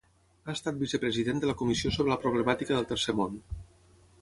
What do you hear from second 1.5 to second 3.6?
la Comissió sobre la Problemàtica del Tercer Món.